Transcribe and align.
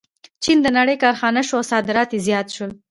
چین 0.43 0.57
د 0.63 0.67
نړۍ 0.77 0.95
کارخانه 1.03 1.41
شوه 1.47 1.59
او 1.59 1.69
صادرات 1.71 2.09
یې 2.11 2.19
زیات 2.27 2.47
شول. 2.55 2.71